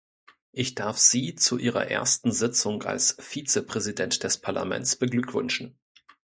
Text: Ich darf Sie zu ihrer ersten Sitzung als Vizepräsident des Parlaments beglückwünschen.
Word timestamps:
Ich 0.51 0.73
darf 0.73 0.97
Sie 0.97 1.35
zu 1.35 1.59
ihrer 1.59 1.85
ersten 1.85 2.31
Sitzung 2.31 2.81
als 2.81 3.15
Vizepräsident 3.19 4.23
des 4.23 4.39
Parlaments 4.41 4.95
beglückwünschen. 4.95 5.77